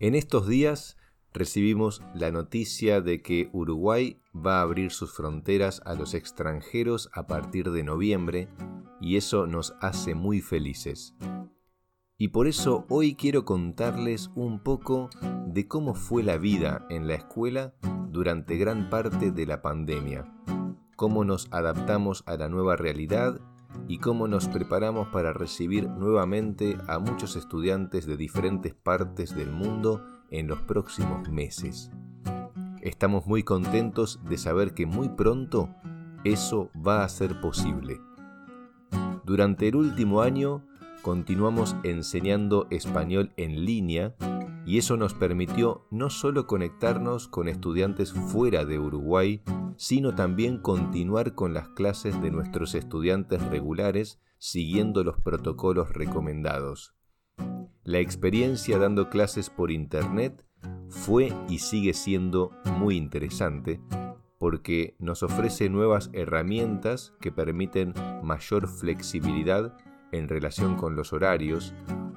[0.00, 0.96] En estos días
[1.34, 7.26] recibimos la noticia de que Uruguay va a abrir sus fronteras a los extranjeros a
[7.26, 8.48] partir de noviembre
[9.00, 11.16] y eso nos hace muy felices.
[12.16, 15.10] Y por eso hoy quiero contarles un poco
[15.48, 17.74] de cómo fue la vida en la escuela
[18.10, 20.32] durante gran parte de la pandemia,
[20.94, 23.40] cómo nos adaptamos a la nueva realidad
[23.86, 30.04] y cómo nos preparamos para recibir nuevamente a muchos estudiantes de diferentes partes del mundo
[30.30, 31.90] en los próximos meses.
[32.82, 35.68] Estamos muy contentos de saber que muy pronto
[36.24, 38.00] eso va a ser posible.
[39.24, 40.64] Durante el último año
[41.02, 44.14] continuamos enseñando español en línea
[44.68, 49.42] y eso nos permitió no solo conectarnos con estudiantes fuera de Uruguay,
[49.78, 56.94] sino también continuar con las clases de nuestros estudiantes regulares siguiendo los protocolos recomendados.
[57.82, 60.44] La experiencia dando clases por Internet
[60.90, 63.80] fue y sigue siendo muy interesante
[64.38, 69.78] porque nos ofrece nuevas herramientas que permiten mayor flexibilidad
[70.12, 71.72] en relación con los horarios,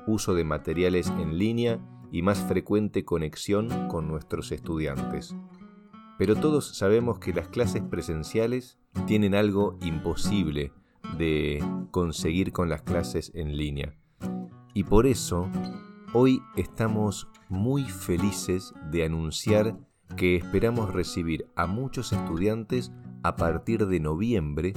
[0.05, 1.79] uso de materiales en línea
[2.11, 5.35] y más frecuente conexión con nuestros estudiantes.
[6.17, 8.77] Pero todos sabemos que las clases presenciales
[9.07, 10.73] tienen algo imposible
[11.17, 13.95] de conseguir con las clases en línea.
[14.73, 15.49] Y por eso,
[16.13, 19.77] hoy estamos muy felices de anunciar
[20.15, 22.91] que esperamos recibir a muchos estudiantes
[23.23, 24.73] a partir de noviembre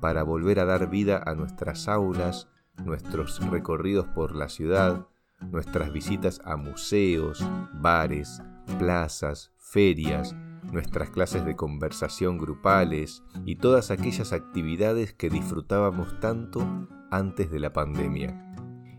[0.00, 2.48] para volver a dar vida a nuestras aulas,
[2.84, 5.06] nuestros recorridos por la ciudad,
[5.50, 7.44] nuestras visitas a museos,
[7.74, 8.42] bares,
[8.78, 10.34] plazas, ferias,
[10.72, 17.72] nuestras clases de conversación grupales y todas aquellas actividades que disfrutábamos tanto antes de la
[17.72, 18.54] pandemia.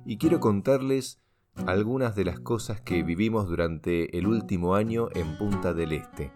[0.05, 1.21] Y quiero contarles
[1.65, 6.31] algunas de las cosas que vivimos durante el último año en Punta del Este.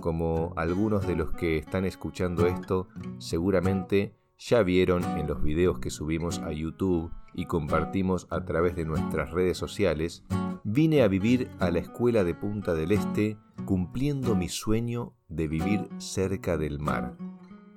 [0.00, 5.90] Como algunos de los que están escuchando esto seguramente ya vieron en los videos que
[5.90, 10.24] subimos a YouTube y compartimos a través de nuestras redes sociales,
[10.64, 15.88] vine a vivir a la escuela de Punta del Este cumpliendo mi sueño de vivir
[15.98, 17.16] cerca del mar.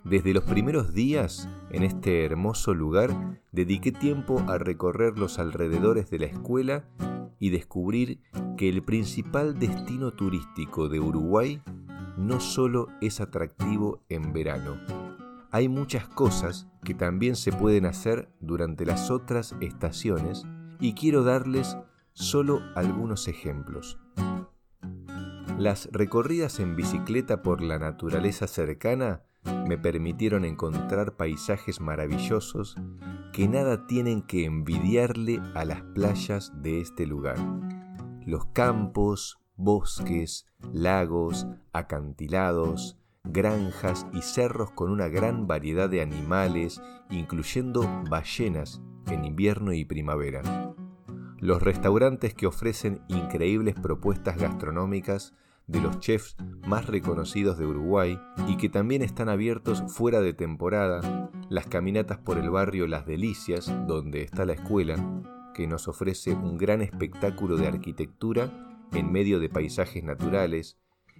[0.03, 6.19] Desde los primeros días en este hermoso lugar dediqué tiempo a recorrer los alrededores de
[6.19, 6.87] la escuela
[7.39, 8.21] y descubrir
[8.57, 11.61] que el principal destino turístico de Uruguay
[12.17, 14.77] no solo es atractivo en verano,
[15.51, 20.45] hay muchas cosas que también se pueden hacer durante las otras estaciones
[20.79, 21.77] y quiero darles
[22.13, 23.99] solo algunos ejemplos.
[25.57, 29.23] Las recorridas en bicicleta por la naturaleza cercana
[29.67, 32.75] me permitieron encontrar paisajes maravillosos
[33.33, 37.37] que nada tienen que envidiarle a las playas de este lugar.
[38.25, 42.97] Los campos, bosques, lagos, acantilados,
[43.31, 50.41] granjas y cerros con una gran variedad de animales, incluyendo ballenas en invierno y primavera.
[51.39, 55.33] Los restaurantes que ofrecen increíbles propuestas gastronómicas
[55.67, 56.35] de los chefs
[56.67, 62.37] más reconocidos de Uruguay y que también están abiertos fuera de temporada, las caminatas por
[62.39, 64.95] el barrio Las Delicias, donde está la escuela,
[65.53, 68.51] que nos ofrece un gran espectáculo de arquitectura
[68.91, 70.77] en medio de paisajes naturales,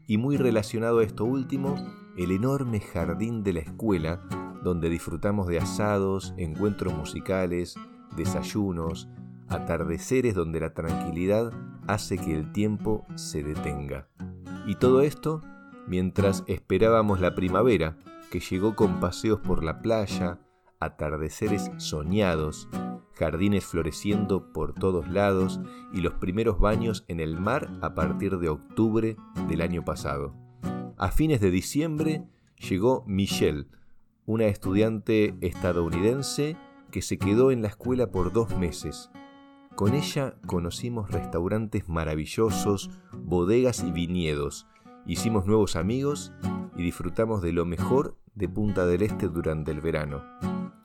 [0.10, 1.76] y muy relacionado a esto último,
[2.18, 4.20] el enorme jardín de la escuela,
[4.64, 7.76] donde disfrutamos de asados, encuentros musicales,
[8.18, 9.08] desayunos,
[9.50, 11.54] atardeceres donde la tranquilidad
[11.86, 14.08] hace que el tiempo se detenga.
[14.66, 15.44] Y todo esto
[15.86, 17.96] mientras esperábamos la primavera,
[18.32, 20.40] que llegó con paseos por la playa,
[20.80, 22.68] atardeceres soñados,
[23.20, 25.60] jardines floreciendo por todos lados
[25.94, 29.18] y los primeros baños en el mar a partir de octubre
[29.50, 30.34] del año pasado.
[30.98, 32.24] A fines de diciembre
[32.58, 33.68] llegó Michelle,
[34.26, 36.56] una estudiante estadounidense
[36.92, 39.12] que se quedó en la escuela por dos meses.
[39.76, 44.66] Con ella conocimos restaurantes maravillosos, bodegas y viñedos,
[45.06, 46.32] hicimos nuevos amigos
[46.76, 50.24] y disfrutamos de lo mejor de Punta del Este durante el verano.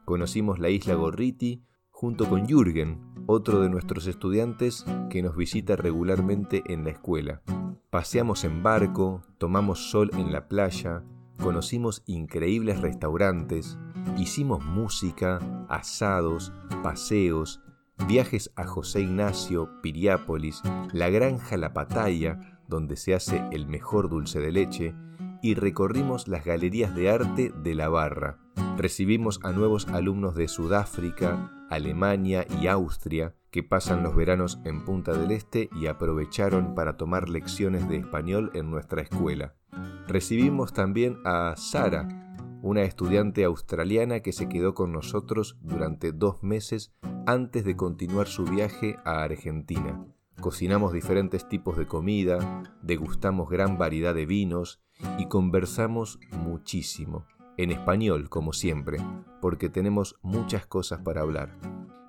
[0.05, 1.63] Conocimos la isla Gorriti,
[1.95, 7.41] junto con Jürgen, otro de nuestros estudiantes que nos visita regularmente en la escuela.
[7.89, 11.05] Paseamos en barco, tomamos sol en la playa,
[11.39, 13.79] conocimos increíbles restaurantes,
[14.19, 15.39] hicimos música,
[15.69, 16.53] asados,
[16.83, 17.61] paseos,
[18.09, 20.63] viajes a José Ignacio, Piriápolis,
[20.93, 24.97] la granja La Pataya, donde se hace el mejor dulce de leche,
[25.43, 28.41] y recorrimos las galerías de arte de La Barra.
[28.77, 35.13] Recibimos a nuevos alumnos de Sudáfrica, Alemania y Austria que pasan los veranos en Punta
[35.13, 39.55] del Este y aprovecharon para tomar lecciones de español en nuestra escuela.
[40.09, 42.09] Recibimos también a Sara,
[42.63, 46.93] una estudiante australiana que se quedó con nosotros durante dos meses
[47.27, 50.05] antes de continuar su viaje a Argentina.
[50.41, 54.83] Cocinamos diferentes tipos de comida, degustamos gran variedad de vinos
[55.17, 57.25] y conversamos muchísimo,
[57.57, 58.99] en español como siempre,
[59.41, 61.59] porque tenemos muchas cosas para hablar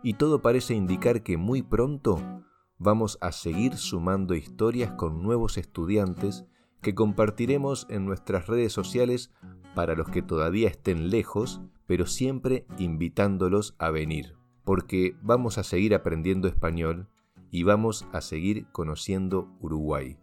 [0.05, 2.43] y todo parece indicar que muy pronto
[2.77, 6.45] vamos a seguir sumando historias con nuevos estudiantes
[6.83, 9.31] que compartiremos en nuestras redes sociales
[9.73, 15.95] para los que todavía estén lejos, pero siempre invitándolos a venir, porque vamos a seguir
[15.95, 17.09] aprendiendo español
[17.49, 20.19] y vamos a seguir conociendo Uruguay.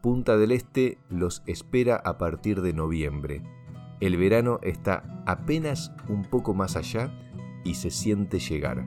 [0.00, 3.42] Punta del Este los espera a partir de noviembre.
[4.00, 7.12] El verano está apenas un poco más allá
[7.64, 8.84] y se siente llegar.